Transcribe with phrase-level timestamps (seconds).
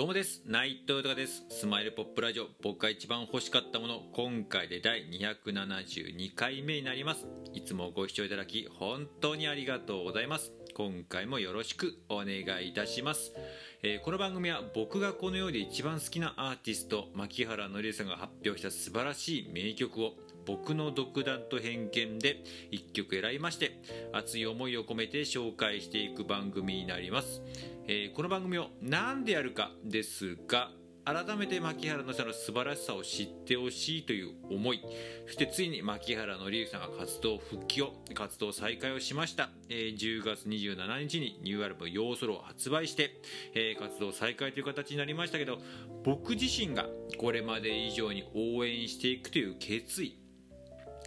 [0.00, 0.40] どうもです。
[0.46, 1.44] 内藤豊です。
[1.50, 2.46] スマイルポップラジオ。
[2.62, 4.00] 僕が一番欲しかったもの。
[4.14, 7.26] 今回で第272回目になります。
[7.52, 10.54] いつもご視聴いただき本当にありがとうございます。
[10.72, 13.32] 今回もよろしくお願いいたします、
[13.82, 20.14] えー、この番組は僕がこの世で一番好きなアーティスト牧原紀之さんが発表した素晴らしい名曲を
[20.50, 23.80] 僕の独断と偏見で1曲選びまして
[24.12, 27.40] 熱い思いを込めて紹介していく番組になります、
[27.86, 30.72] えー、この番組を何でやるかですが
[31.04, 34.82] 改めて牧原のの素晴らしさを知ってほしいという思い
[35.26, 43.20] そしてついに牧原紀之さんが活動復帰を活動再開をしました、えー、10月27日にニューアルバム「ヨーソロ」を発売して、
[43.54, 45.58] えー、活動再開という形になりましたけど
[46.02, 50.19] 僕自身がこれまで以上に応援していくという決意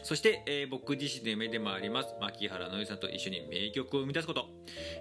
[0.03, 4.47] そして、えー、僕自身の夢でもあります牧原のりさんと一緒に名曲を生み出すこと、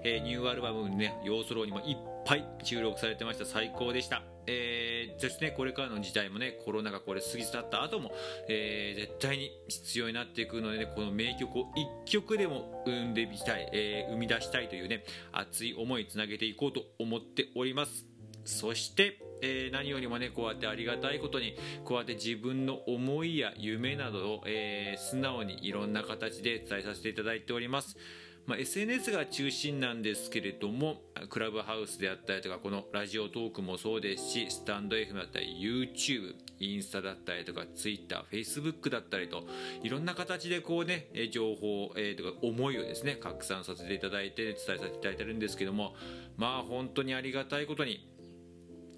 [0.05, 3.45] えー、ニューアルバムね「要素ロー」にもいっぱい収録されてました。
[3.45, 8.13] 最高でした、えー、そしてねこれからの時代もねコロナがこれ過ぎ去った後も、
[8.49, 11.65] えー、絶対に必要になっていくので、ね、この名曲を
[12.05, 18.12] 1曲でも生んでみたい、えー、生み出したいというね熱い思いつなげていこうと思っております。
[18.45, 27.97] そしてえー、何よりもねこうやってありがたいことにこうやって自分の思いや夢などを、えー、素直にいろんな形で伝えさせていただいております。
[28.45, 39.45] まあ、SNS が中心なんですけれどもクラブハウスであったりとかこのラジオトークもそうですしスタンド FM だったり YouTube インスタだったりとか TwitterFacebook だったりと
[39.85, 45.95] いろんな形でこうね情報、えー、とか思いをですね拡散させていただいて伝えさせていただいてるんですけども
[46.37, 48.12] まあ本当にありがたいことに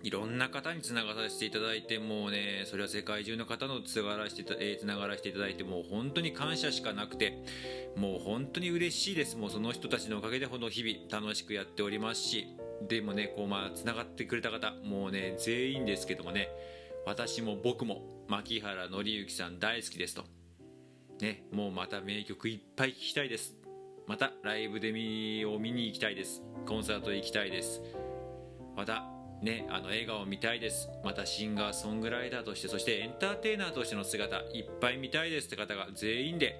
[0.04, 7.42] いろんな方につながらせていただいてもうねそれは世界中の方のつながらせて,、えー、つながらせていただいてもう本当に感謝しかなくて
[7.96, 9.36] もう本当に嬉しいです。
[9.38, 12.46] もうその人たちのおかげでこの日々楽しくやっておりますし
[12.86, 16.50] でもねこうまあつながってくれた方もうね全員ですけどもね
[17.06, 20.24] 私も僕も牧原紀之さん大好きですと。
[21.22, 23.56] ねもうまた名曲いっぱい聴きたいです。
[24.06, 26.42] またライブで見を見に行きたいです。
[26.66, 27.80] コンサート行きたいです。
[28.76, 29.13] また
[29.44, 30.88] ね、あの笑顔見たいです。
[31.04, 36.58] またシンガーソングライターとしてそしてエンターテイナーとしての姿いっぱい見たいですって方が全員で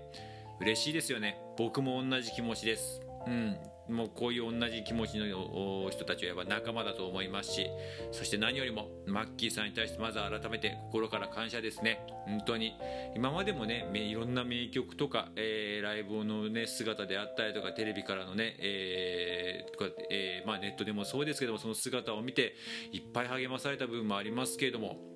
[0.61, 1.41] 嬉しいですよね。
[1.57, 3.01] 僕も同じ気持ちです。
[3.27, 3.57] うん。
[3.89, 7.67] もうこういう同じ気持ちの人たちはやっぱ仲間だと思いますし
[8.13, 12.01] そして何よりもマッキーさんに対してまず改めて心から感謝ですね。
[12.27, 12.75] 本当に。
[13.15, 22.55] 今までもねいろんな名曲とか、えー、ライブの、ね、姿であったりとかテレビからのね、えー、とか、えー、まあ、ネットでもそうですけどもその姿を見て
[22.93, 25.14] いっぱい励まされた部分もありますけれども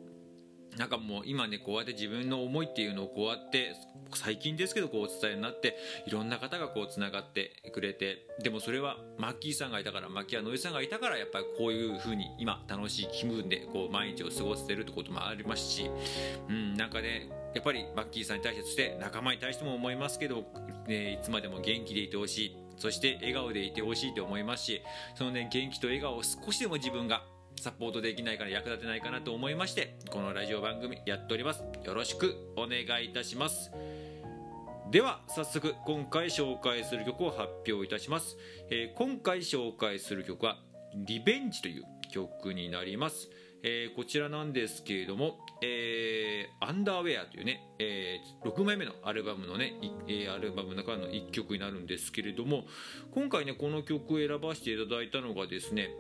[0.78, 3.74] なんかもう今ねこうやって自分の思いっていうのをこうやって
[4.14, 15.90] 最近ですけどこうお伝えになっていろんな方がこうつながってくれてでもそれはマッキーさんがいたからマッキーノイさんがいたからやっぱりこういう風に今楽しい気分でこう毎日を過ごせてるってこともありますし
[16.48, 20.44] うんなんかねやっぱりマッキーさんに対してそして仲間に対しても思いますけど、
[20.86, 24.82] ね、いつまでも元気でいてほしいそして笑顔でいてほしいと思いますし
[25.16, 27.24] そのね元気と笑顔を少しでも自分が
[27.60, 31.62] サポートできないから役立てないかなと思いましてこのラジオ番組やっております。
[31.84, 33.70] よろしくお願いいたします。
[34.90, 38.38] では早速今回紹介する曲を発表いたします、
[38.70, 40.56] えー、今回紹介する曲は
[40.96, 43.28] 「リベンジ」という曲になります、
[43.62, 49.74] えー、こちらなんですけれども「えー、アンダーウェア」というね、えー、6枚目のアルバムのね、
[50.08, 52.64] えアルバムの中の1曲になるんですけれども
[53.10, 55.90] 今回ねこの曲を選ばせていただいたのがですね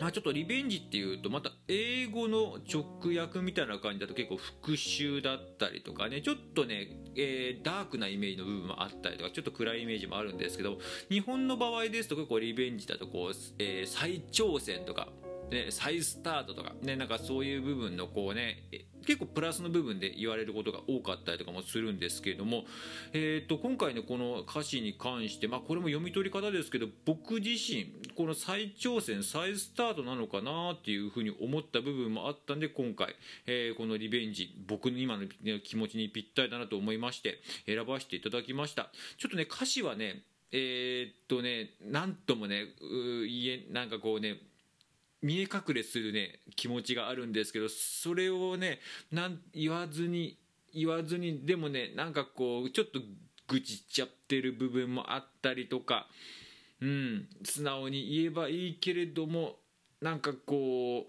[0.00, 10.78] あ、ちょっとリベンジっていうとまた英語の直訳みたいな感じだと結構復讐だったりとかねちょっとね、えー、ダークなイメージの部分もあったりとかちょっと暗いイメージもあるんですけど
[11.08, 15.08] 日本の場合ですと結構リベンジだとこう、えー、再挑戦とか
[15.50, 18.64] ね、再スタートとか、ね、なんかそういう部分のこうね
[19.06, 22.64] 結構プラスの部分で言われることが多かったりとかもするんですけれども、
[23.12, 33.14] えー、と今回のこの歌詞に関して、まあ、これも読み取り方ですけど僕自身この再挑戦再スタートなのかなっていうふうに思った部分もあったんで今回、
[33.46, 35.26] えー、このリベンジ僕の今の
[35.62, 38.90] 気持ちにぴったりだなと思いまして選ばせていただきました。
[39.18, 44.38] ちょっとね歌詞はねえー、っとねなんともね言えなんかこうね
[45.24, 48.78] 見え隠れするね気持ちがあるんですけどそれをね
[49.10, 50.36] なん言わずに
[50.74, 53.00] 言わずにでもねなんかこうちょっと
[53.48, 56.06] 愚痴っちゃってる部分もあったりとか
[56.82, 59.56] うん素直に言えばいいけれども
[60.02, 61.06] なんかこ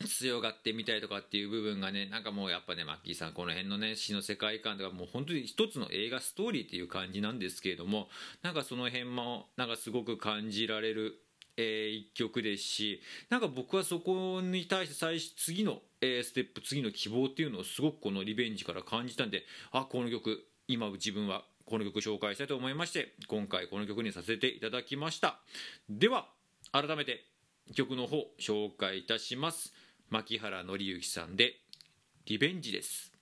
[0.00, 8.08] う強がってみたいとかっていう部分がねなんかもうやっぱねマッキーさんこの辺のね詩の世界観とかもう本当に一つの映画ストーリーっていう感じなんですけれども
[8.42, 11.20] なんかその辺もなんかすごく感じられる
[11.58, 25.40] えー、一曲ですしなんか僕はそこに対して最次の、えー、ステップ次の希望っていうのをすごくこのリベンジから感じたんであこの曲今自分はこの曲紹介したいと思いまして今回この曲にさせていただきました。
[25.90, 26.28] では
[26.72, 27.24] 改めて
[27.74, 29.74] 曲の方紹介いたします。
[30.08, 31.56] 牧原紀之さんで
[32.24, 33.17] 「リベンジ」です。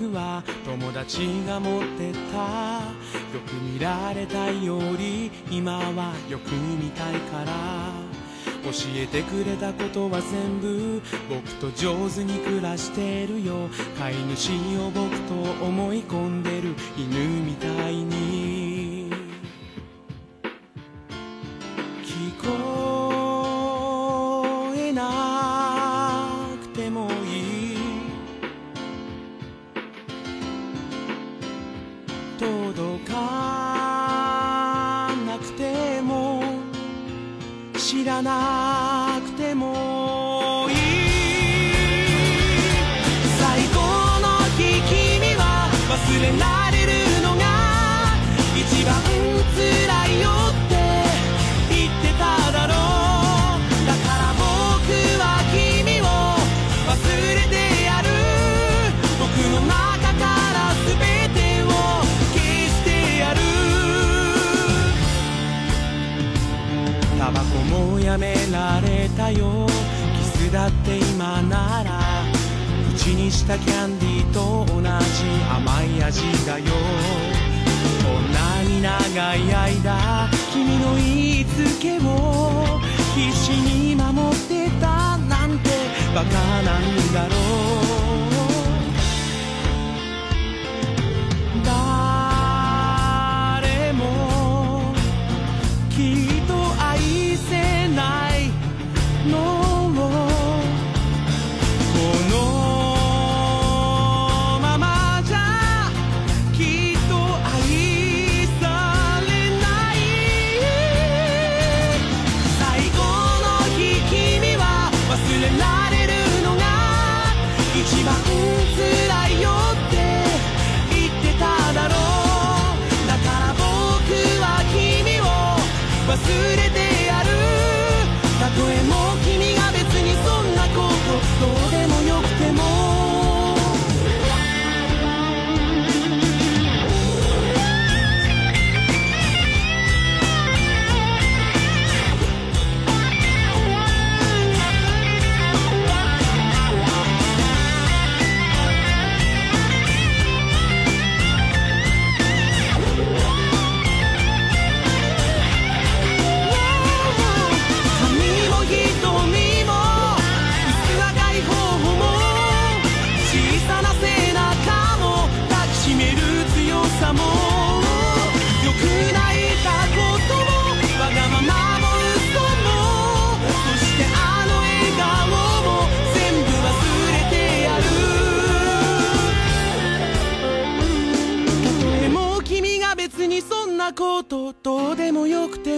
[0.00, 2.38] 僕は友達が持ってた。
[2.38, 8.08] よく見られたいより今はよく見たいから。
[8.62, 13.68] 教えてくれたことは全部僕と上手に暮らしてるよ。
[13.98, 15.34] 飼い主を僕と
[15.64, 17.87] 思い込んでる犬みたい
[37.88, 40.76] 知らなくてもいい。
[43.40, 43.80] 最高
[44.20, 44.26] の
[44.58, 46.57] 日君は忘れない。
[70.52, 72.00] だって今なら
[72.96, 74.88] 口にしたキャンディーと同じ
[75.50, 76.64] 甘い味だよ。
[78.02, 82.80] こんなに長い間君の言いつけを
[83.14, 85.68] 必死に守ってたなんて
[86.14, 86.30] バカ
[86.62, 87.37] なんだろう。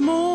[0.01, 0.30] も